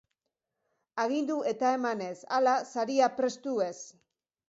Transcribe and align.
Agindu 1.03 1.35
eta 1.53 1.73
eman 1.81 2.03
ez; 2.09 2.17
hala, 2.39 2.57
saria 2.73 3.15
prestu 3.23 3.59
ez. 3.71 3.75